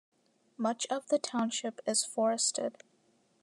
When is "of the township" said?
0.89-1.79